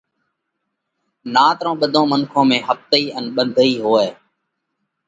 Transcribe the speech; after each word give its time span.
نات 1.33 1.57
رون 1.65 1.75
ٻڌون 1.81 2.05
منکون 2.11 2.45
۾ 2.55 2.57
ۿپتئِي 2.67 3.03
ان 3.17 3.25
ٻنڌئِي 3.35 3.71
هوئہ۔ 3.85 4.07